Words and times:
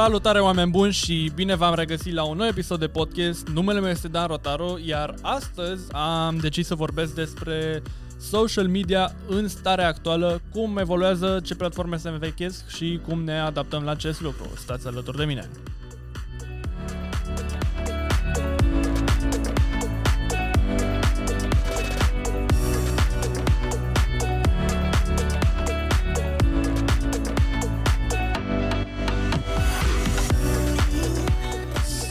Salutare 0.00 0.40
oameni 0.40 0.70
buni 0.70 0.92
și 0.92 1.30
bine 1.34 1.54
v-am 1.54 1.74
regăsit 1.74 2.12
la 2.12 2.24
un 2.24 2.36
nou 2.36 2.46
episod 2.46 2.78
de 2.78 2.88
podcast. 2.88 3.48
Numele 3.48 3.80
meu 3.80 3.90
este 3.90 4.08
Dan 4.08 4.26
Rotaro, 4.26 4.76
iar 4.84 5.14
astăzi 5.22 5.92
am 5.92 6.36
decis 6.36 6.66
să 6.66 6.74
vorbesc 6.74 7.14
despre 7.14 7.82
social 8.20 8.68
media 8.68 9.12
în 9.28 9.48
starea 9.48 9.86
actuală, 9.86 10.40
cum 10.52 10.78
evoluează, 10.78 11.40
ce 11.44 11.54
platforme 11.54 11.96
se 11.96 12.08
învechesc 12.08 12.68
și 12.68 13.00
cum 13.08 13.22
ne 13.24 13.38
adaptăm 13.38 13.82
la 13.82 13.90
acest 13.90 14.20
lucru. 14.20 14.50
Stați 14.56 14.86
alături 14.86 15.16
de 15.16 15.24
mine! 15.24 15.50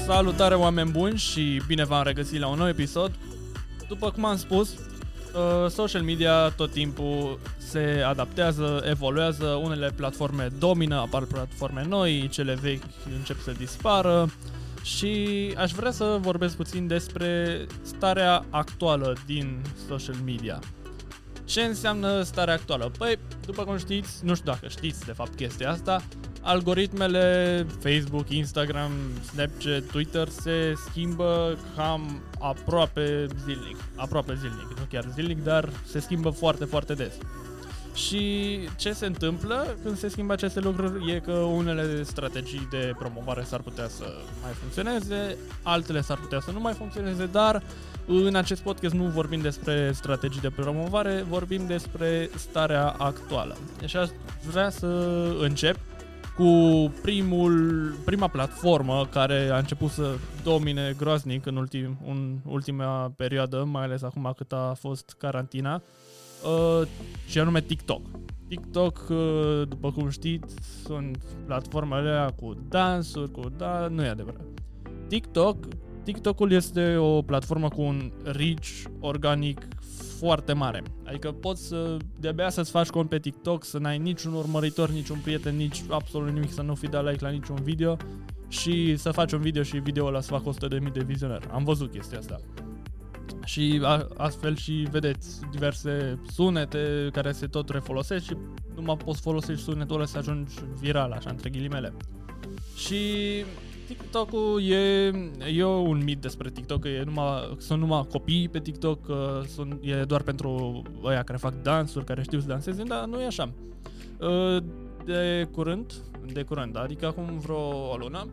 Salutare 0.10 0.56
oameni 0.56 0.92
buni 0.92 1.18
și 1.18 1.62
bine 1.68 1.86
v-am 1.86 2.04
regăsit 2.04 2.40
la 2.40 2.48
un 2.48 2.58
nou 2.58 2.68
episod. 2.68 3.12
După 3.88 4.12
cum 4.12 4.26
am 4.26 4.38
spus, 4.38 4.70
uh, 4.74 5.70
social 5.70 6.02
media 6.02 6.50
tot 6.50 6.72
timpul 6.72 7.40
se 7.58 8.04
adaptează, 8.06 8.84
evoluează, 8.90 9.46
unele 9.46 9.92
platforme 9.96 10.48
domină, 10.60 10.96
apar 10.96 11.24
platforme 11.24 11.86
noi, 11.88 12.28
cele 12.32 12.54
vechi 12.62 12.84
încep 13.18 13.42
să 13.42 13.52
dispară 13.52 14.30
și 14.84 15.54
aș 15.58 15.72
vrea 15.72 15.92
să 15.92 16.18
vorbesc 16.22 16.56
puțin 16.56 16.88
despre 16.88 17.66
starea 17.82 18.46
actuală 18.50 19.18
din 19.26 19.62
social 19.88 20.16
media. 20.26 20.60
Ce 21.46 21.62
înseamnă 21.62 22.22
starea 22.22 22.54
actuală? 22.54 22.92
Păi, 22.98 23.20
după 23.46 23.64
cum 23.64 23.78
știți, 23.78 24.26
nu 24.26 24.36
știu 24.36 24.52
dacă 24.52 24.68
știți 24.68 25.06
de 25.06 25.12
fapt 25.12 25.36
chestia 25.36 25.72
asta, 25.72 26.04
algoritmele 26.42 27.66
Facebook, 27.80 28.30
Instagram, 28.30 28.92
Snapchat, 29.32 29.84
Twitter 29.92 30.28
se 30.28 30.74
schimbă 30.90 31.58
cam 31.76 32.22
aproape 32.40 33.26
zilnic. 33.46 33.78
Aproape 33.96 34.36
zilnic, 34.40 34.68
nu 34.78 34.86
chiar 34.90 35.06
zilnic, 35.14 35.44
dar 35.44 35.70
se 35.86 36.00
schimbă 36.00 36.30
foarte, 36.30 36.66
foarte 36.66 36.94
des. 36.94 37.14
Și 37.94 38.60
ce 38.78 38.94
se 38.94 39.06
întâmplă 39.06 39.78
când 39.84 39.98
se 39.98 40.08
schimbă 40.08 40.34
aceste 40.34 40.60
lucruri 40.60 41.12
e 41.12 41.20
că 41.20 41.32
unele 41.32 42.04
strategii 42.04 42.68
de 42.70 42.94
promovare 42.98 43.44
s-ar 43.44 43.60
putea 43.60 43.88
să 43.88 44.04
mai 44.42 44.52
funcționeze, 44.52 45.38
altele 45.64 46.02
s-ar 46.02 46.18
putea 46.18 46.40
să 46.40 46.52
nu 46.52 46.60
mai 46.60 46.74
funcționeze, 46.74 47.26
dar 47.26 47.64
în 48.06 48.36
acest 48.36 48.62
podcast 48.62 48.94
nu 48.94 49.04
vorbim 49.04 49.42
despre 49.42 49.92
strategii 49.94 50.42
de 50.42 50.50
promovare, 50.50 51.26
vorbim 51.30 51.66
despre 51.68 52.30
starea 52.36 52.96
actuală. 52.98 53.58
Deci 53.80 53.96
aș 53.96 54.10
vrea 54.52 54.70
să 54.70 54.88
încep 55.40 55.78
cu 56.40 56.92
primul, 57.02 57.94
prima 58.06 58.28
platformă 58.28 59.08
care 59.12 59.50
a 59.50 59.58
început 59.58 59.90
să 59.90 60.16
domine 60.44 60.94
groaznic 60.98 61.46
în 61.46 61.56
ultim, 61.56 61.98
în 62.08 62.38
ultima 62.46 63.14
perioadă, 63.16 63.64
mai 63.72 63.84
ales 63.84 64.02
acum 64.02 64.34
cât 64.38 64.52
a 64.52 64.74
fost 64.80 65.16
carantina, 65.18 65.82
uh, 66.44 66.88
și 67.28 67.40
anume 67.40 67.62
TikTok. 67.62 68.02
TikTok, 68.48 69.06
uh, 69.10 69.62
după 69.68 69.92
cum 69.92 70.10
știți, 70.10 70.56
sunt 70.84 71.24
platformele 71.46 72.34
cu 72.36 72.58
dansuri, 72.70 73.32
cu 73.32 73.42
da, 73.58 73.88
nu 73.88 74.04
e 74.04 74.08
adevărat. 74.08 74.46
TikTok, 75.08 75.58
TikTokul 76.04 76.52
este 76.52 76.96
o 76.96 77.22
platformă 77.22 77.68
cu 77.68 77.82
un 77.82 78.12
reach 78.24 78.68
organic 79.00 79.68
foarte 80.20 80.54
mare. 80.54 80.84
Adică 81.06 81.32
poți 81.32 81.68
să, 81.68 81.98
de-abia 82.20 82.50
să-ți 82.50 82.72
faci 82.72 82.88
cont 82.88 83.10
pe 83.10 83.20
TikTok, 83.20 83.64
să 83.64 83.78
n-ai 83.78 83.98
niciun 83.98 84.34
urmăritor, 84.34 84.90
niciun 84.90 85.20
prieten, 85.24 85.56
nici 85.56 85.84
absolut 85.90 86.32
nimic, 86.32 86.52
să 86.52 86.62
nu 86.62 86.76
fi 86.76 86.88
dat 86.88 87.06
like 87.10 87.24
la 87.24 87.30
niciun 87.30 87.56
video 87.64 87.98
și 88.48 88.96
să 88.96 89.12
faci 89.12 89.32
un 89.32 89.42
video 89.42 89.64
și 89.64 89.78
video 89.78 90.06
ăla 90.06 90.22
să 90.22 90.38
facă 90.38 90.78
100.000 90.88 90.92
de 90.94 91.04
vizionări. 91.04 91.48
Am 91.52 91.64
văzut 91.64 91.92
chestia 91.92 92.18
asta. 92.18 92.40
Și 93.46 93.82
a, 93.84 94.08
astfel 94.18 94.56
și 94.56 94.88
vedeți 94.92 95.40
diverse 95.52 96.20
sunete 96.32 97.10
care 97.12 97.32
se 97.32 97.48
tot 97.48 97.70
refolosesc 97.70 98.26
și 98.26 98.38
numai 98.76 98.98
poți 98.98 99.22
folosești 99.22 99.64
sunetul 99.64 99.96
ăla 99.96 100.06
să 100.06 100.18
ajungi 100.18 100.54
viral, 100.80 101.12
așa, 101.12 101.30
între 101.30 101.50
ghilimele. 101.50 101.94
Și 102.76 102.98
TikTok-ul 103.90 104.62
e, 104.64 105.12
e 105.56 105.64
un 105.64 106.04
mit 106.04 106.22
despre 106.22 106.50
TikTok, 106.50 106.82
că 106.82 106.88
e 106.88 107.04
numai, 107.04 107.56
sunt 107.58 107.80
numai 107.80 108.08
copii 108.10 108.50
pe 108.50 108.60
TikTok, 108.60 109.06
că 109.06 109.42
sunt, 109.48 109.80
e 109.82 110.04
doar 110.04 110.22
pentru 110.22 110.82
ăia 111.04 111.24
care 111.24 111.38
fac 111.38 111.62
dansuri, 111.62 112.06
care 112.06 112.24
știu 112.24 112.40
să 112.40 112.48
danseze, 112.48 112.84
dar 112.84 113.06
nu 113.06 113.22
e 113.22 113.26
așa. 113.26 113.54
Ă, 114.22 114.60
de 115.06 115.48
curând, 115.52 115.94
de 116.34 116.44
curând, 116.44 116.78
adică 116.78 117.06
acum 117.06 117.40
vreo 117.40 117.90
o 117.92 117.98
lună, 117.98 118.28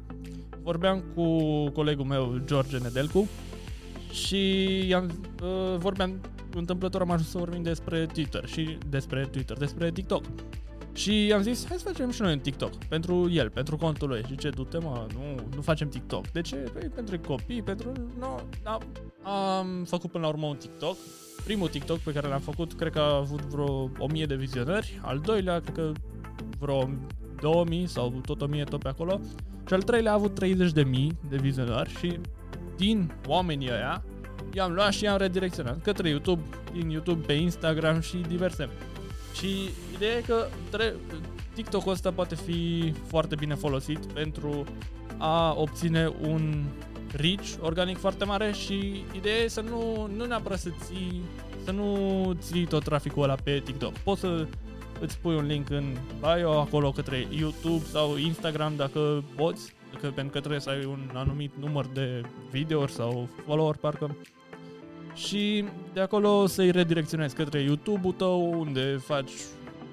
vorbeam 0.62 1.04
cu 1.14 1.24
colegul 1.70 2.04
meu, 2.04 2.40
George 2.44 2.78
Nedelcu, 2.78 3.28
și 4.12 4.66
i-am, 4.88 5.10
ă, 5.42 5.76
vorbeam, 5.76 6.20
întâmplător 6.54 7.00
am 7.00 7.10
ajuns 7.10 7.30
să 7.30 7.38
vorbim 7.38 7.62
despre 7.62 8.06
Twitter 8.06 8.46
și 8.46 8.78
despre 8.88 9.28
Twitter, 9.30 9.56
despre 9.56 9.90
TikTok. 9.90 10.24
Și 10.96 11.32
am 11.34 11.42
zis, 11.42 11.66
hai 11.68 11.76
să 11.76 11.84
facem 11.84 12.10
și 12.10 12.22
noi 12.22 12.32
un 12.32 12.38
TikTok 12.38 12.74
pentru 12.84 13.30
el, 13.30 13.50
pentru 13.50 13.76
contul 13.76 14.08
lui. 14.08 14.22
Și 14.26 14.36
ce, 14.36 14.50
du-te 14.50 14.78
mă, 14.78 15.06
nu, 15.14 15.48
nu 15.54 15.60
facem 15.60 15.88
TikTok. 15.88 16.28
De 16.28 16.40
ce? 16.40 16.56
Păi 16.56 16.88
pentru 16.94 17.18
copii, 17.18 17.62
pentru... 17.62 17.92
No, 18.18 18.36
da. 18.62 18.78
Am 19.22 19.84
făcut 19.84 20.10
până 20.10 20.24
la 20.24 20.30
urmă 20.30 20.46
un 20.46 20.56
TikTok. 20.56 20.96
Primul 21.44 21.68
TikTok 21.68 21.98
pe 21.98 22.12
care 22.12 22.28
l-am 22.28 22.40
făcut, 22.40 22.72
cred 22.72 22.92
că 22.92 22.98
a 22.98 23.16
avut 23.16 23.40
vreo 23.40 23.90
1000 23.98 24.26
de 24.26 24.34
vizionări. 24.34 25.00
Al 25.02 25.18
doilea, 25.18 25.60
cred 25.60 25.74
că 25.74 25.92
vreo 26.58 26.90
2000 27.40 27.86
sau 27.86 28.20
tot 28.24 28.40
1000 28.40 28.64
tot 28.64 28.82
pe 28.82 28.88
acolo. 28.88 29.20
Și 29.66 29.74
al 29.74 29.82
treilea 29.82 30.10
a 30.10 30.14
avut 30.14 30.44
30.000 30.44 30.50
de 31.28 31.36
vizionări 31.36 31.98
și 31.98 32.20
din 32.76 33.12
oamenii 33.26 33.68
ăia 33.72 34.04
i-am 34.52 34.72
luat 34.72 34.92
și 34.92 35.04
i-am 35.04 35.18
redirecționat 35.18 35.82
către 35.82 36.08
YouTube, 36.08 36.42
din 36.72 36.90
YouTube 36.90 37.26
pe 37.26 37.32
Instagram 37.32 38.00
și 38.00 38.16
diverse. 38.16 38.68
Și 39.34 39.70
ideea 39.96 40.16
e 40.16 40.20
că 40.20 40.46
tre- 40.70 40.94
TikTok-ul 41.54 41.92
ăsta 41.92 42.10
poate 42.10 42.34
fi 42.34 42.92
foarte 43.06 43.34
bine 43.34 43.54
folosit 43.54 43.98
pentru 43.98 44.64
a 45.18 45.54
obține 45.56 46.12
un 46.20 46.64
reach 47.12 47.46
organic 47.60 47.98
foarte 47.98 48.24
mare 48.24 48.52
și 48.52 49.04
ideea 49.12 49.36
e 49.36 49.48
să 49.48 49.60
nu, 49.60 50.08
nu 50.16 50.24
neapărat 50.24 50.58
să 50.58 50.70
ții, 50.84 51.22
să 51.64 51.70
nu 51.70 52.32
ții 52.40 52.66
tot 52.66 52.84
traficul 52.84 53.22
ăla 53.22 53.34
pe 53.44 53.62
TikTok. 53.64 53.92
Poți 53.92 54.20
să 54.20 54.46
îți 55.00 55.18
pui 55.18 55.34
un 55.34 55.46
link 55.46 55.70
în 55.70 55.96
bio 56.20 56.60
acolo 56.60 56.90
către 56.90 57.26
YouTube 57.30 57.84
sau 57.84 58.16
Instagram 58.16 58.72
dacă 58.76 59.24
poți, 59.36 59.74
că, 60.00 60.10
pentru 60.14 60.32
că 60.32 60.38
trebuie 60.38 60.60
să 60.60 60.70
ai 60.70 60.84
un 60.84 61.10
anumit 61.14 61.52
număr 61.60 61.86
de 61.86 62.22
videouri 62.50 62.92
sau 62.92 63.28
follower 63.46 63.76
parcă 63.76 64.16
și 65.14 65.64
de 65.92 66.00
acolo 66.00 66.46
să-i 66.46 66.70
redirecționezi 66.70 67.34
către 67.34 67.60
YouTube-ul 67.60 68.12
tău, 68.12 68.60
unde 68.60 68.96
faci 69.04 69.30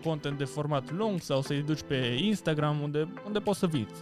content 0.03 0.37
de 0.37 0.43
format 0.43 0.91
lung 0.91 1.21
sau 1.21 1.41
să-i 1.41 1.61
duci 1.61 1.81
pe 1.87 2.17
Instagram, 2.21 2.81
unde, 2.81 3.13
unde 3.25 3.39
poți 3.39 3.59
să 3.59 3.67
viți. 3.67 4.01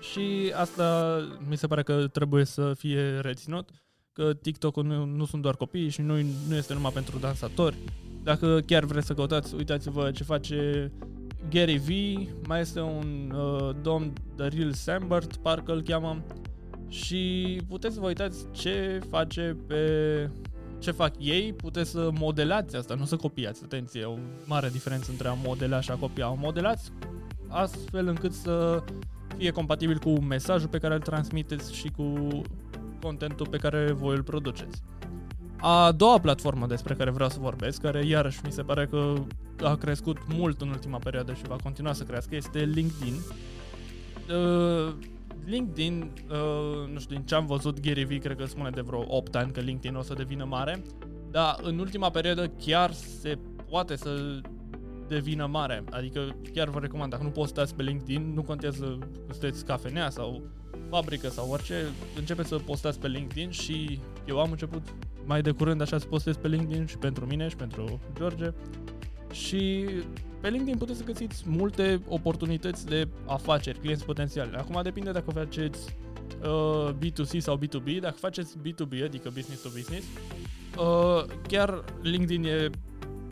Și 0.00 0.52
asta 0.56 1.18
mi 1.48 1.56
se 1.56 1.66
pare 1.66 1.82
că 1.82 2.06
trebuie 2.06 2.44
să 2.44 2.72
fie 2.74 3.18
reținut, 3.18 3.70
că 4.12 4.32
TikTok-ul 4.32 4.84
nu, 4.84 5.04
nu 5.04 5.24
sunt 5.24 5.42
doar 5.42 5.56
copii 5.56 5.88
și 5.88 6.00
nu, 6.00 6.14
nu 6.48 6.54
este 6.54 6.74
numai 6.74 6.90
pentru 6.94 7.18
dansatori. 7.18 7.76
Dacă 8.22 8.60
chiar 8.66 8.84
vreți 8.84 9.06
să 9.06 9.14
căutați, 9.14 9.54
uitați-vă 9.54 10.10
ce 10.10 10.24
face 10.24 10.92
Gary 11.50 11.76
V, 11.76 11.88
mai 12.46 12.60
este 12.60 12.80
un 12.80 13.32
uh, 13.34 13.76
domn, 13.82 14.12
Daryl 14.36 14.72
Sambert, 14.72 15.36
parcă 15.36 15.72
îl 15.72 15.82
cheamă, 15.82 16.22
și 16.88 17.60
puteți 17.68 17.94
să 17.94 18.00
vă 18.00 18.06
uitați 18.06 18.46
ce 18.50 19.00
face 19.10 19.56
pe 19.66 19.80
ce 20.84 20.90
fac 20.90 21.12
ei, 21.18 21.52
puteți 21.52 21.90
să 21.90 22.10
modelați 22.18 22.76
asta, 22.76 22.94
nu 22.94 23.04
să 23.04 23.16
copiați, 23.16 23.62
atenție, 23.64 24.00
e 24.00 24.04
o 24.04 24.16
mare 24.44 24.68
diferență 24.68 25.10
între 25.10 25.28
a 25.28 25.32
modela 25.32 25.80
și 25.80 25.90
a 25.90 25.94
copia. 25.94 26.30
O 26.30 26.34
modelați 26.34 26.92
astfel 27.48 28.06
încât 28.06 28.32
să 28.32 28.82
fie 29.36 29.50
compatibil 29.50 29.98
cu 29.98 30.20
mesajul 30.20 30.68
pe 30.68 30.78
care 30.78 30.94
îl 30.94 31.00
transmiteți 31.00 31.74
și 31.74 31.88
cu 31.88 32.40
contentul 33.02 33.46
pe 33.48 33.56
care 33.56 33.92
voi 33.92 34.14
îl 34.14 34.22
produceți. 34.22 34.82
A 35.56 35.92
doua 35.92 36.18
platformă 36.18 36.66
despre 36.66 36.94
care 36.94 37.10
vreau 37.10 37.28
să 37.28 37.38
vorbesc, 37.40 37.80
care 37.80 38.06
iarăși 38.06 38.40
mi 38.44 38.52
se 38.52 38.62
pare 38.62 38.86
că 38.86 39.14
a 39.62 39.74
crescut 39.74 40.18
mult 40.28 40.60
în 40.60 40.68
ultima 40.68 40.98
perioadă 40.98 41.32
și 41.32 41.42
va 41.48 41.56
continua 41.62 41.92
să 41.92 42.04
crească, 42.04 42.36
este 42.36 42.58
LinkedIn. 42.58 43.14
Uh, 44.28 44.94
LinkedIn, 45.46 46.12
uh, 46.30 46.88
nu 46.92 46.98
știu, 46.98 47.14
din 47.14 47.24
ce 47.24 47.34
am 47.34 47.46
văzut, 47.46 47.80
Gary 47.80 48.04
Vee 48.04 48.18
cred 48.18 48.36
că 48.36 48.44
spune 48.44 48.70
de 48.70 48.80
vreo 48.80 49.04
8 49.08 49.34
ani 49.34 49.52
că 49.52 49.60
LinkedIn 49.60 49.96
o 49.96 50.02
să 50.02 50.14
devină 50.14 50.44
mare, 50.44 50.82
dar 51.30 51.56
în 51.62 51.78
ultima 51.78 52.10
perioadă 52.10 52.48
chiar 52.48 52.92
se 52.92 53.38
poate 53.70 53.96
să 53.96 54.40
devină 55.08 55.46
mare. 55.46 55.84
Adică 55.90 56.36
chiar 56.52 56.68
vă 56.68 56.78
recomand, 56.78 57.10
dacă 57.10 57.22
nu 57.22 57.28
postați 57.28 57.74
pe 57.74 57.82
LinkedIn, 57.82 58.32
nu 58.34 58.42
contează 58.42 58.98
că 59.26 59.32
sunteți 59.32 59.64
cafenea 59.64 60.10
sau 60.10 60.42
fabrică 60.90 61.28
sau 61.28 61.50
orice, 61.50 61.74
începeți 62.18 62.48
să 62.48 62.56
postați 62.56 63.00
pe 63.00 63.08
LinkedIn 63.08 63.50
și 63.50 63.98
eu 64.26 64.40
am 64.40 64.50
început 64.50 64.82
mai 65.24 65.42
de 65.42 65.50
curând 65.50 65.80
așa 65.80 65.98
să 65.98 66.06
postez 66.06 66.36
pe 66.36 66.48
LinkedIn 66.48 66.86
și 66.86 66.98
pentru 66.98 67.26
mine 67.26 67.48
și 67.48 67.56
pentru 67.56 68.00
George 68.18 68.52
Și 69.34 69.84
pe 70.40 70.48
LinkedIn 70.48 70.76
puteți 70.76 70.98
să 70.98 71.04
găsiți 71.04 71.42
multe 71.46 72.00
oportunități 72.08 72.86
de 72.86 73.08
afaceri, 73.26 73.78
clienți 73.78 74.04
potențiali. 74.04 74.54
Acum 74.56 74.80
depinde 74.82 75.10
dacă 75.10 75.30
faceți 75.30 75.96
uh, 76.42 76.88
B2C 76.92 77.38
sau 77.38 77.58
B2B. 77.58 78.00
Dacă 78.00 78.16
faceți 78.18 78.56
B2B, 78.58 79.04
adică 79.04 79.30
business 79.34 79.62
to 79.62 79.68
business, 79.68 80.06
uh, 80.78 81.24
chiar 81.48 81.84
LinkedIn 82.02 82.44
e 82.44 82.70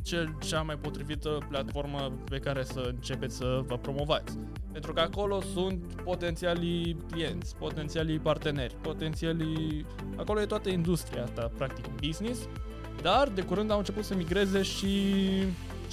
cel, 0.02 0.36
cea 0.40 0.62
mai 0.62 0.76
potrivită 0.76 1.46
platformă 1.48 2.12
pe 2.30 2.38
care 2.38 2.64
să 2.64 2.90
începeți 2.94 3.36
să 3.36 3.62
vă 3.66 3.76
promovați. 3.76 4.38
Pentru 4.72 4.92
că 4.92 5.00
acolo 5.00 5.40
sunt 5.40 5.82
potențialii 6.04 6.96
clienți, 7.10 7.56
potențialii 7.56 8.18
parteneri, 8.18 8.74
potențialii... 8.80 9.86
Acolo 10.16 10.40
e 10.40 10.46
toată 10.46 10.68
industria 10.68 11.22
asta, 11.22 11.50
practic, 11.56 11.84
business, 12.06 12.48
dar 13.02 13.28
de 13.28 13.42
curând 13.42 13.70
au 13.70 13.78
început 13.78 14.04
să 14.04 14.14
migreze 14.14 14.62
și, 14.62 15.14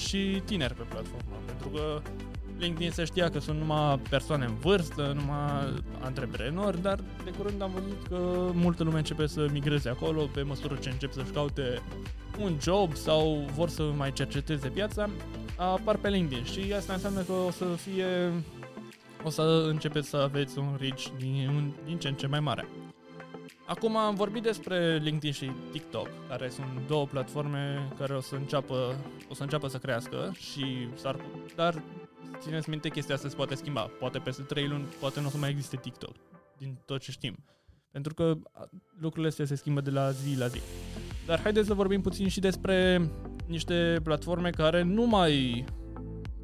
și 0.07 0.41
tineri 0.45 0.73
pe 0.73 0.83
platformă, 0.89 1.35
pentru 1.45 1.67
că 1.67 2.01
LinkedIn 2.57 2.91
se 2.91 3.03
știa 3.03 3.29
că 3.29 3.39
sunt 3.39 3.59
numai 3.59 3.99
persoane 4.09 4.45
în 4.45 4.55
vârstă, 4.55 5.13
numai 5.15 5.83
antreprenori, 5.99 6.81
dar 6.81 6.99
de 7.23 7.31
curând 7.37 7.61
am 7.61 7.71
văzut 7.73 8.07
că 8.09 8.51
multă 8.53 8.83
lume 8.83 8.97
începe 8.97 9.27
să 9.27 9.47
migreze 9.51 9.89
acolo 9.89 10.29
pe 10.33 10.41
măsură 10.41 10.75
ce 10.75 10.89
încep 10.89 11.11
să-și 11.11 11.31
caute 11.31 11.81
un 12.39 12.57
job 12.61 12.95
sau 12.95 13.49
vor 13.55 13.69
să 13.69 13.83
mai 13.97 14.13
cerceteze 14.13 14.67
piața, 14.67 15.09
apar 15.55 15.95
pe 15.95 16.09
LinkedIn 16.09 16.43
și 16.43 16.73
asta 16.73 16.93
înseamnă 16.93 17.21
că 17.21 17.31
o 17.31 17.51
să 17.51 17.65
fie 17.65 18.05
o 19.23 19.29
să 19.29 19.65
începeți 19.67 20.09
să 20.09 20.17
aveți 20.17 20.57
un 20.57 20.77
reach 20.79 21.03
din, 21.17 21.73
din 21.85 21.97
ce 21.97 22.07
în 22.07 22.15
ce 22.15 22.27
mai 22.27 22.39
mare. 22.39 22.67
Acum 23.69 23.97
am 23.97 24.15
vorbit 24.15 24.43
despre 24.43 24.97
LinkedIn 24.97 25.31
și 25.31 25.51
TikTok, 25.71 26.07
care 26.27 26.49
sunt 26.49 26.67
două 26.87 27.05
platforme 27.05 27.87
care 27.97 28.15
o 28.15 28.19
să 28.19 28.35
înceapă, 28.35 28.95
o 29.29 29.33
să 29.33 29.43
înceapă 29.43 29.67
să 29.67 29.77
crească 29.77 30.31
și 30.33 30.87
s-ar, 30.95 31.19
dar 31.55 31.83
țineți 32.39 32.69
minte 32.69 32.89
chestia 32.89 33.15
asta 33.15 33.29
se 33.29 33.35
poate 33.35 33.55
schimba. 33.55 33.81
Poate 33.81 34.19
peste 34.19 34.41
3 34.41 34.67
luni, 34.67 34.83
poate 34.99 35.19
nu 35.19 35.27
o 35.27 35.29
să 35.29 35.37
mai 35.37 35.49
existe 35.49 35.77
TikTok, 35.77 36.15
din 36.57 36.77
tot 36.85 37.01
ce 37.01 37.11
știm. 37.11 37.35
Pentru 37.91 38.13
că 38.13 38.37
lucrurile 38.99 39.27
astea 39.27 39.45
se 39.45 39.55
schimbă 39.55 39.81
de 39.81 39.89
la 39.89 40.11
zi 40.11 40.37
la 40.37 40.47
zi. 40.47 40.59
Dar 41.25 41.41
haideți 41.41 41.67
să 41.67 41.73
vorbim 41.73 42.01
puțin 42.01 42.27
și 42.27 42.39
despre 42.39 43.09
niște 43.47 43.99
platforme 44.03 44.49
care 44.49 44.81
nu 44.81 45.05
mai 45.05 45.65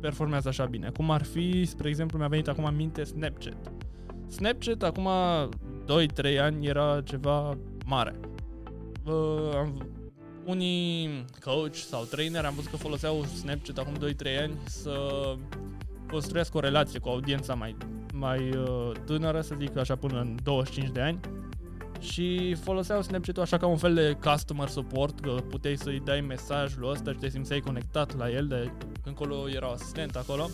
performează 0.01 0.48
așa 0.48 0.66
bine. 0.66 0.89
Cum 0.89 1.12
ar 1.12 1.24
fi, 1.24 1.66
spre 1.66 1.89
exemplu, 1.89 2.18
mi-a 2.18 2.28
venit 2.28 2.48
acum 2.48 2.66
în 2.66 2.75
minte 2.75 3.04
Snapchat. 3.04 3.71
Snapchat 4.28 4.83
acum 4.83 5.07
2-3 5.85 6.39
ani 6.39 6.67
era 6.67 7.01
ceva 7.01 7.57
mare. 7.85 8.19
Uh, 9.05 9.55
am, 9.55 9.87
unii 10.45 11.25
coach 11.43 11.75
sau 11.75 12.03
trainer 12.03 12.45
am 12.45 12.53
văzut 12.55 12.69
că 12.69 12.77
foloseau 12.77 13.23
Snapchat 13.23 13.77
acum 13.77 13.93
2-3 14.09 14.41
ani 14.41 14.57
să 14.65 14.99
construiască 16.11 16.57
o 16.57 16.59
relație 16.59 16.99
cu 16.99 17.09
audiența 17.09 17.53
mai, 17.53 17.77
mai 18.13 18.49
uh, 18.57 18.91
tânără, 19.05 19.41
să 19.41 19.55
zic 19.59 19.77
așa, 19.77 19.95
până 19.95 20.19
în 20.19 20.35
25 20.43 20.91
de 20.91 21.01
ani 21.01 21.19
și 21.99 22.55
foloseau 22.63 23.01
Snapchat-ul 23.01 23.41
așa 23.41 23.57
ca 23.57 23.67
un 23.67 23.77
fel 23.77 23.93
de 23.93 24.17
customer 24.23 24.67
support, 24.67 25.19
că 25.19 25.35
puteai 25.49 25.75
să-i 25.75 26.01
dai 26.05 26.21
mesajul 26.21 26.89
ăsta 26.89 27.11
și 27.11 27.17
te 27.17 27.29
simțeai 27.29 27.59
conectat 27.59 28.17
la 28.17 28.29
el, 28.29 28.47
de 28.47 28.71
încolo 29.03 29.49
era 29.49 29.67
asistent 29.67 30.15
acolo. 30.15 30.49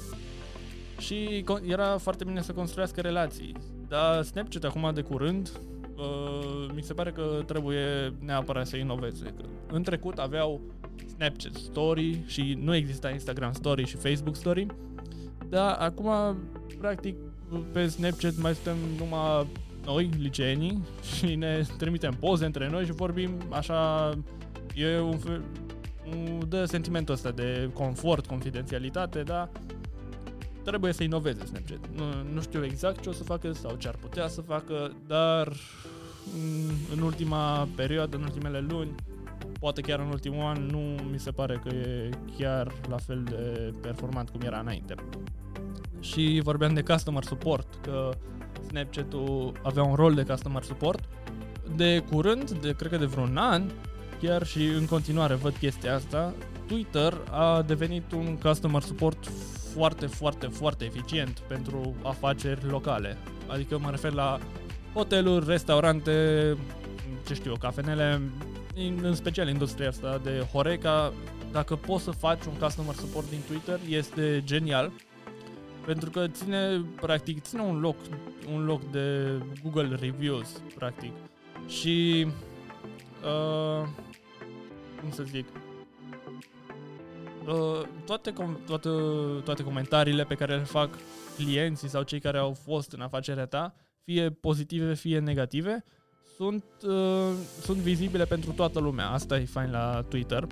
Și 0.98 1.46
era 1.64 1.98
foarte 1.98 2.24
bine 2.24 2.42
să 2.42 2.54
construiască 2.54 3.02
relații. 3.02 3.56
Dar 3.92 4.24
Snapchat 4.24 4.64
acum 4.64 4.92
de 4.94 5.02
curând, 5.02 5.52
uh, 5.96 6.70
mi 6.76 6.82
se 6.82 6.94
pare 6.94 7.12
că 7.12 7.44
trebuie 7.46 8.14
neapărat 8.20 8.68
să 8.68 8.78
inoveze. 8.78 9.26
Că 9.26 9.44
în 9.72 9.84
trecut 9.84 10.18
aveau 10.18 10.62
Snapchat 11.16 11.54
Story 11.54 12.24
și 12.26 12.58
nu 12.62 12.76
exista 12.76 13.10
Instagram 13.10 13.52
Story 13.52 13.86
și 13.86 13.96
Facebook 13.96 14.36
Story, 14.36 14.66
dar 15.50 15.76
acum, 15.80 16.38
practic, 16.80 17.16
pe 17.72 17.88
Snapchat 17.88 18.38
mai 18.38 18.54
suntem 18.54 18.78
numai 18.98 19.48
noi, 19.86 20.10
liceenii, 20.18 20.84
și 21.16 21.36
ne 21.36 21.62
trimitem 21.78 22.14
poze 22.20 22.46
între 22.46 22.70
noi 22.70 22.86
și 22.86 22.92
vorbim 22.92 23.32
așa, 23.50 24.10
e 24.76 25.00
un 25.00 25.18
fel, 25.18 25.44
dă 26.48 26.66
sentimentul 26.66 27.14
ăsta 27.14 27.32
de 27.32 27.70
confort, 27.74 28.26
confidențialitate, 28.26 29.22
dar 29.22 29.50
trebuie 30.64 30.94
să 30.94 31.04
inoveze 31.04 31.46
Snapchat. 31.46 31.90
Nu, 31.96 32.04
nu 32.34 32.42
știu 32.42 32.66
exact 32.66 33.02
ce 33.02 33.10
o 33.10 33.12
să 33.12 33.24
facă 33.24 33.52
sau 33.52 33.76
ce 33.76 33.88
ar 33.88 33.96
putea 33.96 34.28
să 34.28 34.42
facă, 34.42 34.96
dar 35.08 35.54
în 36.96 37.02
ultima 37.02 37.68
perioadă, 37.76 38.18
în 38.18 38.24
ultimele 38.24 38.66
luni, 38.70 38.96
poate 39.60 39.82
chiar 39.82 40.00
în 40.00 40.08
ultimul 40.08 40.46
an, 40.46 40.66
nu 40.66 40.96
mi 41.12 41.20
se 41.20 41.32
pare 41.32 41.62
că 41.64 41.76
e 41.76 42.10
chiar 42.38 42.74
la 42.90 42.98
fel 42.98 43.24
de 43.24 43.74
performant 43.82 44.30
cum 44.30 44.42
era 44.42 44.60
înainte. 44.60 44.96
Și 46.00 46.42
vorbeam 46.44 46.74
de 46.74 46.84
customer 46.84 47.24
support, 47.24 47.68
că 47.82 48.10
Snapchat-ul 48.68 49.52
avea 49.64 49.84
un 49.84 49.96
rol 49.96 50.14
de 50.14 50.24
customer 50.24 50.64
support. 50.64 51.10
De 51.76 52.04
curând, 52.12 52.52
de 52.52 52.72
cred 52.72 52.92
că 52.92 52.98
de 52.98 53.06
vreun 53.06 53.38
an, 53.38 53.64
chiar 54.22 54.46
și 54.46 54.66
în 54.66 54.86
continuare 54.86 55.34
văd 55.34 55.54
chestia 55.54 55.96
asta, 55.96 56.34
Twitter 56.68 57.14
a 57.30 57.62
devenit 57.62 58.12
un 58.12 58.38
customer 58.38 58.82
support 58.82 59.32
foarte, 59.74 60.06
foarte, 60.06 60.48
foarte 60.48 60.86
eficient 60.86 61.40
pentru 61.48 61.96
afaceri 62.04 62.66
locale. 62.66 63.18
Adică 63.48 63.80
mă 63.80 63.90
refer 63.90 64.12
la 64.14 64.40
hoteluri, 64.94 65.46
restaurante, 65.46 66.58
ce 67.28 67.34
știu, 67.34 67.54
cafenele, 67.60 68.22
în 69.02 69.16
special 69.16 69.48
industria 69.48 69.88
asta 69.88 70.20
de 70.24 70.46
Horeca, 70.52 71.14
dacă 71.52 71.76
poți 71.76 72.04
să 72.04 72.12
faci 72.12 72.46
un 72.46 72.54
customer 72.54 72.96
support 72.96 73.30
din 73.30 73.40
Twitter, 73.48 73.80
este 73.90 74.42
genial 74.46 74.92
pentru 75.86 76.10
că 76.10 76.28
ține, 76.28 76.86
practic, 76.96 77.42
ține 77.42 77.62
un 77.62 77.80
loc, 77.80 77.96
un 78.54 78.66
loc 78.66 78.92
de 78.92 79.38
Google 79.64 79.98
Reviews, 80.00 80.62
practic. 80.76 81.12
Și, 81.68 82.28
uh, 83.24 83.88
cum 85.02 85.12
să 85.12 85.24
zic, 85.24 85.46
uh, 85.46 85.71
toate, 88.06 88.34
com- 88.34 88.66
toate, 88.66 88.90
toate 89.44 89.64
comentariile 89.64 90.24
pe 90.24 90.36
care 90.36 90.56
le 90.56 90.64
fac 90.64 90.90
clienții 91.36 91.88
sau 91.88 92.04
cei 92.04 92.20
care 92.20 92.38
au 92.38 92.54
fost 92.54 92.92
în 92.92 93.02
afacerea 93.02 93.46
ta, 93.46 93.74
fie 94.04 94.30
pozitive, 94.30 94.94
fie 94.94 95.20
negative, 95.20 95.84
sunt, 96.36 96.64
uh, 96.88 97.32
sunt 97.62 97.78
vizibile 97.78 98.26
pentru 98.26 98.52
toată 98.52 98.80
lumea. 98.80 99.10
Asta 99.10 99.38
e 99.38 99.46
fain 99.46 99.72
la 99.72 100.06
Twitter. 100.10 100.48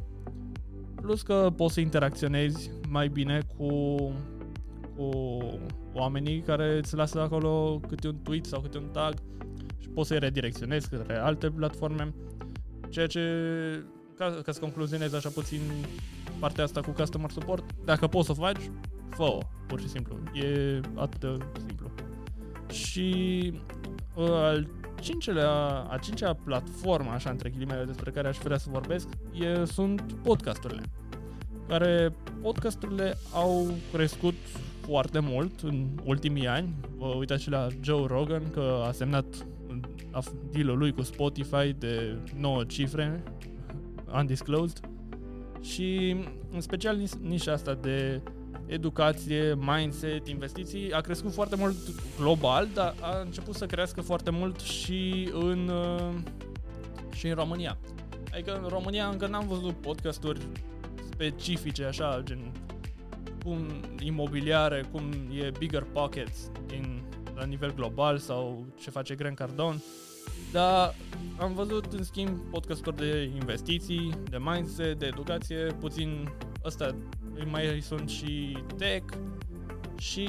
Plus 1.01 1.21
că 1.21 1.53
poți 1.55 1.73
să 1.73 1.79
interacționezi 1.79 2.71
mai 2.89 3.07
bine 3.07 3.41
cu 3.57 3.95
cu 4.99 5.39
oamenii 5.93 6.41
care 6.41 6.77
îți 6.77 6.95
lasă 6.95 7.21
acolo 7.21 7.81
câte 7.87 8.07
un 8.07 8.17
tweet 8.23 8.45
sau 8.45 8.61
câte 8.61 8.77
un 8.77 8.89
tag 8.91 9.13
și 9.77 9.89
poți 9.89 10.07
să-i 10.07 10.19
redirecționezi 10.19 10.89
către 10.89 11.17
alte 11.17 11.49
platforme. 11.49 12.13
Ceea 12.89 13.07
ce, 13.07 13.21
ca, 14.19 14.39
ca 14.43 14.51
să 14.51 14.59
concluzionez 14.59 15.13
așa 15.13 15.29
puțin 15.29 15.61
partea 16.39 16.63
asta 16.63 16.81
cu 16.81 16.91
customer 16.91 17.29
support, 17.29 17.63
dacă 17.85 18.07
poți 18.07 18.25
să 18.25 18.31
o 18.31 18.35
faci, 18.35 18.71
fă-o, 19.09 19.39
pur 19.67 19.79
și 19.79 19.89
simplu. 19.89 20.15
E 20.33 20.79
atât 20.95 21.19
de 21.19 21.59
simplu. 21.67 21.91
Și 22.71 23.51
uh, 24.15 24.29
al 24.29 24.67
cincelea, 25.01 25.51
a 25.89 25.97
cincea 25.97 26.33
platformă, 26.33 27.09
așa 27.09 27.29
între 27.29 27.49
ghilimele, 27.49 27.83
despre 27.83 28.11
care 28.11 28.27
aș 28.27 28.37
vrea 28.37 28.57
să 28.57 28.67
vorbesc, 28.71 29.07
e, 29.33 29.65
sunt 29.65 30.01
podcasturile. 30.23 30.81
Care 31.67 32.15
podcasturile 32.41 33.17
au 33.33 33.73
crescut 33.93 34.35
foarte 34.81 35.19
mult 35.19 35.59
în 35.61 35.87
ultimii 36.03 36.47
ani. 36.47 36.75
Vă 36.97 37.05
uitați 37.05 37.43
și 37.43 37.49
la 37.49 37.67
Joe 37.81 38.05
Rogan 38.07 38.51
că 38.51 38.83
a 38.87 38.91
semnat 38.91 39.25
deal 40.51 40.77
lui 40.77 40.93
cu 40.93 41.01
Spotify 41.01 41.73
de 41.77 42.17
9 42.35 42.63
cifre 42.63 43.23
undisclosed 44.13 44.79
și 45.61 46.15
în 46.51 46.61
special 46.61 47.01
nișa 47.21 47.51
asta 47.51 47.73
de 47.73 48.21
educație, 48.65 49.57
mindset, 49.59 50.27
investiții 50.27 50.93
a 50.93 51.01
crescut 51.01 51.33
foarte 51.33 51.55
mult 51.55 51.75
global, 52.17 52.67
dar 52.73 52.95
a 53.01 53.19
început 53.25 53.55
să 53.55 53.65
crească 53.65 54.01
foarte 54.01 54.29
mult 54.29 54.59
și 54.59 55.29
în, 55.33 55.71
și 57.13 57.27
în 57.27 57.35
România. 57.35 57.77
Adică 58.33 58.59
în 58.61 58.67
România 58.67 59.07
încă 59.07 59.27
n-am 59.27 59.47
văzut 59.47 59.73
podcasturi 59.73 60.39
specifice 61.11 61.85
așa, 61.85 62.21
gen 62.23 62.51
cum 63.43 63.67
imobiliare, 63.99 64.85
cum 64.91 65.03
e 65.43 65.51
Bigger 65.57 65.83
Pockets 65.83 66.51
din, 66.67 67.01
la 67.35 67.45
nivel 67.45 67.73
global 67.73 68.17
sau 68.17 68.65
ce 68.79 68.89
face 68.89 69.15
Grant 69.15 69.35
Cardone. 69.35 69.81
Dar 70.51 70.95
am 71.39 71.53
văzut, 71.53 71.93
în 71.93 72.03
schimb, 72.03 72.37
podcasturi 72.51 72.95
de 72.95 73.31
investiții, 73.33 74.13
de 74.29 74.37
mindset, 74.39 74.99
de 74.99 75.05
educație, 75.05 75.75
puțin 75.79 76.29
ăsta 76.65 76.95
mai 77.45 77.79
sunt 77.81 78.09
și 78.09 78.57
tech 78.77 79.13
și 79.97 80.27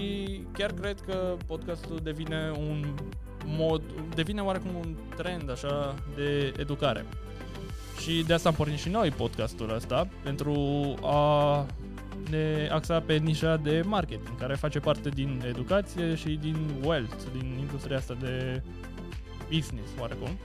chiar 0.52 0.72
cred 0.72 1.00
că 1.00 1.36
podcastul 1.46 2.00
devine 2.02 2.52
un 2.58 2.94
mod, 3.46 3.82
devine 4.14 4.40
oarecum 4.40 4.74
un 4.74 4.96
trend 5.16 5.50
așa 5.50 5.94
de 6.14 6.52
educare. 6.58 7.06
Și 8.00 8.24
de 8.26 8.32
asta 8.32 8.48
am 8.48 8.54
pornit 8.54 8.78
și 8.78 8.88
noi 8.88 9.10
podcastul 9.10 9.74
ăsta, 9.74 10.08
pentru 10.22 10.54
a 11.02 11.66
ne 12.30 12.68
axa 12.72 13.00
pe 13.00 13.16
nișa 13.16 13.56
de 13.56 13.82
marketing, 13.86 14.38
care 14.38 14.54
face 14.54 14.78
parte 14.78 15.08
din 15.08 15.42
educație 15.48 16.14
și 16.14 16.38
din 16.40 16.56
wealth, 16.84 17.22
din 17.38 17.56
industria 17.58 17.96
asta 17.96 18.16
de 18.20 18.62
business, 19.54 19.90
oarecum. 20.00 20.38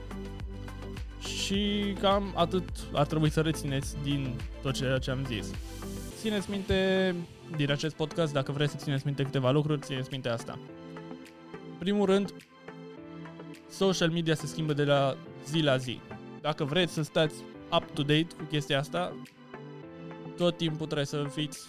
Și 1.20 1.92
cam 2.00 2.32
atât 2.34 2.68
ar 2.92 3.06
trebui 3.06 3.30
să 3.30 3.40
rețineți 3.40 3.96
din 4.02 4.34
tot 4.62 4.74
ceea 4.74 4.98
ce 4.98 5.10
am 5.10 5.24
zis. 5.26 5.50
Țineți 6.20 6.50
minte 6.50 7.14
din 7.56 7.70
acest 7.70 7.94
podcast, 7.94 8.32
dacă 8.32 8.52
vreți 8.52 8.72
să 8.72 8.78
țineți 8.78 9.06
minte 9.06 9.22
câteva 9.22 9.50
lucruri, 9.50 9.80
țineți 9.80 10.08
minte 10.10 10.28
asta. 10.28 10.58
Primul 11.78 12.06
rând, 12.06 12.34
social 13.70 14.10
media 14.10 14.34
se 14.34 14.46
schimbă 14.46 14.72
de 14.72 14.84
la 14.84 15.16
zi 15.46 15.60
la 15.60 15.76
zi. 15.76 16.00
Dacă 16.40 16.64
vreți 16.64 16.92
să 16.92 17.02
stați 17.02 17.34
up-to-date 17.72 18.26
cu 18.36 18.44
chestia 18.48 18.78
asta, 18.78 19.16
tot 20.36 20.56
timpul 20.56 20.86
trebuie 20.86 21.06
să 21.06 21.26
fiți 21.30 21.60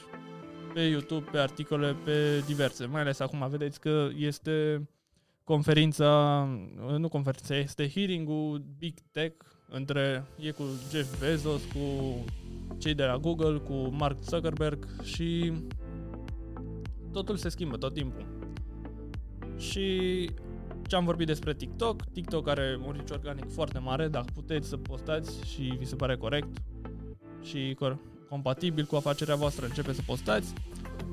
pe 0.74 0.82
YouTube, 0.82 1.30
pe 1.32 1.38
articole, 1.38 1.96
pe 2.04 2.44
diverse. 2.46 2.86
Mai 2.86 3.02
ales 3.02 3.20
acum 3.20 3.48
vedeți 3.50 3.80
că 3.80 4.10
este 4.16 4.88
conferința, 5.48 6.44
nu 6.98 7.08
conferința, 7.08 7.56
este 7.56 7.90
hearing-ul 7.90 8.64
Big 8.78 8.94
Tech 9.12 9.46
între, 9.70 10.26
e 10.40 10.52
cu 10.52 10.64
Jeff 10.92 11.20
Bezos, 11.20 11.62
cu 11.64 11.80
cei 12.78 12.94
de 12.94 13.04
la 13.04 13.18
Google, 13.18 13.58
cu 13.58 13.74
Mark 13.74 14.20
Zuckerberg 14.20 14.88
și 15.04 15.54
totul 17.12 17.36
se 17.38 17.50
schimbă 17.50 17.78
tot 17.78 17.94
timpul. 17.94 18.26
Și 19.58 20.30
ce 20.88 20.96
am 20.96 21.06
vorbit 21.06 21.28
despre 21.28 21.54
TikTok, 21.54 22.06
TikTok 22.06 22.48
are 22.48 22.80
un 22.86 22.92
reach 22.92 23.12
organic 23.12 23.52
foarte 23.52 23.80
mare, 23.80 24.08
dacă 24.08 24.28
puteți 24.34 24.68
să 24.68 24.78
postați 24.78 25.46
și 25.54 25.62
vi 25.62 25.86
se 25.86 25.96
pare 25.96 26.18
corect 26.18 26.58
și 27.42 27.78
compatibil 28.30 28.86
cu 28.86 28.96
afacerea 28.96 29.36
voastră, 29.36 29.66
începe 29.66 29.94
să 29.94 30.02
postați. 30.06 30.54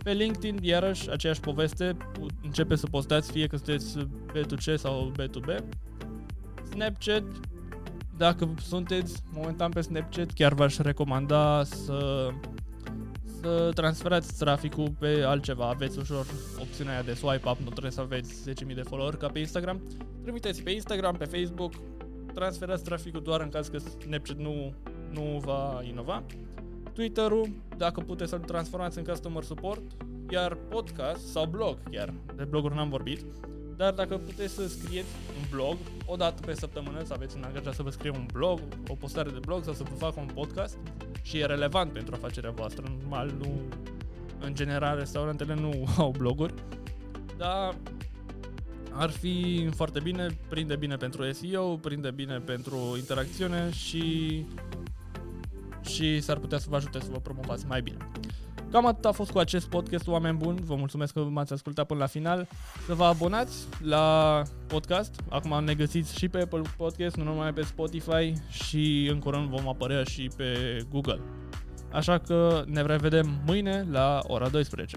Pe 0.05 0.13
LinkedIn, 0.13 0.59
iarăși, 0.63 1.11
aceeași 1.11 1.41
poveste, 1.41 1.97
începe 2.43 2.75
să 2.75 2.87
postați 2.87 3.31
fie 3.31 3.47
că 3.47 3.57
sunteți 3.57 3.99
B2C 4.33 4.75
sau 4.75 5.13
B2B. 5.21 5.65
Snapchat, 6.71 7.23
dacă 8.17 8.55
sunteți 8.61 9.23
momentan 9.33 9.71
pe 9.71 9.81
Snapchat, 9.81 10.31
chiar 10.31 10.55
v-aș 10.55 10.77
recomanda 10.77 11.65
să, 11.65 12.29
să 13.41 13.71
transferați 13.75 14.39
traficul 14.39 14.95
pe 14.99 15.23
altceva. 15.27 15.69
Aveți 15.69 15.99
ușor 15.99 16.27
opțiunea 16.61 16.93
aia 16.93 17.03
de 17.03 17.15
swipe 17.15 17.49
up, 17.49 17.59
nu 17.59 17.71
trebuie 17.71 17.93
să 17.93 18.01
aveți 18.01 18.51
10.000 18.67 18.75
de 18.75 18.83
follower 18.83 19.17
ca 19.17 19.27
pe 19.27 19.39
Instagram. 19.39 19.83
Trimiteți 20.23 20.63
pe 20.63 20.71
Instagram, 20.71 21.17
pe 21.17 21.25
Facebook, 21.25 21.73
transferați 22.35 22.85
traficul 22.85 23.23
doar 23.23 23.41
în 23.41 23.49
caz 23.49 23.69
că 23.69 23.79
Snapchat 23.79 24.37
nu, 24.37 24.75
nu 25.11 25.43
va 25.45 25.83
inova. 25.89 26.23
Twitter-ul, 26.95 27.49
dacă 27.77 28.01
puteți 28.01 28.31
să-l 28.31 28.39
transformați 28.39 28.99
în 28.99 29.05
customer 29.05 29.43
support, 29.43 29.83
iar 30.31 30.55
podcast 30.69 31.27
sau 31.27 31.47
blog 31.47 31.79
chiar, 31.91 32.15
de 32.37 32.45
bloguri 32.45 32.75
n-am 32.75 32.89
vorbit, 32.89 33.25
dar 33.77 33.93
dacă 33.93 34.17
puteți 34.17 34.55
să 34.55 34.69
scrieți 34.69 35.09
un 35.39 35.47
blog 35.51 35.77
o 36.07 36.17
dată 36.17 36.43
pe 36.47 36.55
săptămână, 36.55 37.03
să 37.05 37.13
aveți 37.13 37.37
un 37.37 37.43
angajat 37.43 37.75
să 37.75 37.83
vă 37.83 37.91
scrie 37.91 38.11
un 38.11 38.27
blog, 38.33 38.61
o 38.89 38.95
postare 38.95 39.31
de 39.31 39.39
blog 39.39 39.65
sau 39.65 39.73
să 39.73 39.83
vă 39.83 39.95
facă 39.95 40.21
un 40.21 40.29
podcast 40.35 40.77
și 41.23 41.39
e 41.39 41.45
relevant 41.45 41.93
pentru 41.93 42.15
afacerea 42.15 42.51
voastră, 42.51 42.85
normal, 42.99 43.35
nu, 43.39 43.61
în 44.41 44.55
general 44.55 44.99
restaurantele 44.99 45.55
nu 45.55 45.85
au 46.03 46.15
bloguri, 46.19 46.55
dar 47.37 47.75
ar 48.91 49.11
fi 49.11 49.69
foarte 49.75 50.01
bine, 50.01 50.27
prinde 50.49 50.77
bine 50.77 50.97
pentru 50.97 51.33
SEO, 51.33 51.77
prinde 51.77 52.11
bine 52.11 52.39
pentru 52.39 52.77
interacțiune 52.97 53.71
și 53.71 54.45
și 55.87 56.21
s-ar 56.21 56.39
putea 56.39 56.59
să 56.59 56.67
vă 56.69 56.77
ajute 56.77 57.01
să 57.01 57.09
vă 57.11 57.19
promovați 57.19 57.67
mai 57.67 57.83
bine. 57.83 57.97
Cam 58.71 58.87
atât 58.87 59.05
a 59.05 59.13
fost 59.13 59.31
cu 59.31 59.39
acest 59.39 59.67
podcast, 59.67 60.07
oameni 60.07 60.37
buni. 60.37 60.61
Vă 60.61 60.75
mulțumesc 60.75 61.13
că 61.13 61.21
m-ați 61.21 61.53
ascultat 61.53 61.87
până 61.87 62.01
la 62.01 62.07
final. 62.07 62.49
Să 62.87 62.95
vă 62.95 63.05
abonați 63.05 63.67
la 63.83 64.43
podcast. 64.67 65.21
Acum 65.29 65.65
ne 65.65 65.75
găsiți 65.75 66.19
și 66.19 66.29
pe 66.29 66.41
Apple 66.41 66.63
Podcast, 66.77 67.17
nu 67.17 67.25
numai 67.25 67.53
pe 67.53 67.63
Spotify 67.63 68.33
și 68.51 69.09
în 69.11 69.19
curând 69.19 69.49
vom 69.49 69.69
apărea 69.69 70.03
și 70.03 70.31
pe 70.37 70.79
Google. 70.91 71.21
Așa 71.93 72.19
că 72.19 72.65
ne 72.67 72.83
revedem 72.83 73.43
mâine 73.47 73.87
la 73.91 74.21
ora 74.23 74.49
12. 74.49 74.97